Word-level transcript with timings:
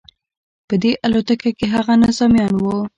په 0.67 0.75
دې 0.81 0.91
الوتکه 1.05 1.49
کې 1.57 1.65
هغه 1.73 1.93
نظامیان 2.05 2.53
وو 2.57 2.77